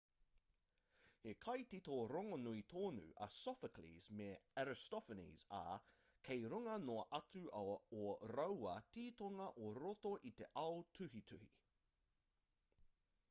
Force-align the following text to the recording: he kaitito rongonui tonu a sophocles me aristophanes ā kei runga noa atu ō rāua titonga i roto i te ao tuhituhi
he 1.23 1.31
kaitito 1.45 1.95
rongonui 2.13 2.61
tonu 2.73 3.05
a 3.25 3.25
sophocles 3.43 4.05
me 4.19 4.29
aristophanes 4.61 5.43
ā 5.57 5.59
kei 6.29 6.39
runga 6.53 6.77
noa 6.87 7.03
atu 7.19 7.43
ō 8.01 8.07
rāua 8.33 8.73
titonga 8.97 9.47
i 9.67 9.67
roto 9.83 10.15
i 10.31 10.33
te 10.41 10.49
ao 10.63 10.73
tuhituhi 11.01 11.51